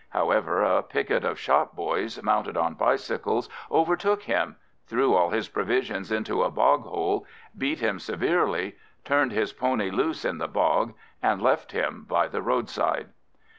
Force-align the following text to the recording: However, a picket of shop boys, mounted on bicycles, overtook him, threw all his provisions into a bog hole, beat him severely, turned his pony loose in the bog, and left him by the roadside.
However, 0.09 0.63
a 0.63 0.81
picket 0.81 1.23
of 1.23 1.37
shop 1.37 1.75
boys, 1.75 2.23
mounted 2.23 2.57
on 2.57 2.73
bicycles, 2.73 3.47
overtook 3.69 4.23
him, 4.23 4.55
threw 4.87 5.13
all 5.13 5.29
his 5.29 5.47
provisions 5.49 6.11
into 6.11 6.41
a 6.41 6.49
bog 6.49 6.81
hole, 6.85 7.27
beat 7.55 7.81
him 7.81 7.99
severely, 7.99 8.77
turned 9.05 9.31
his 9.31 9.53
pony 9.53 9.91
loose 9.91 10.25
in 10.25 10.39
the 10.39 10.47
bog, 10.47 10.95
and 11.21 11.39
left 11.39 11.71
him 11.71 12.05
by 12.09 12.27
the 12.27 12.41
roadside. 12.41 13.09